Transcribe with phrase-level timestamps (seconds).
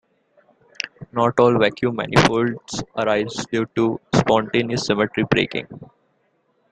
[1.11, 5.67] Not all vacuum manifolds arise due to spontaneous symmetry breaking.